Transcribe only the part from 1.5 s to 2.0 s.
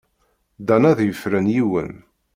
yiwen.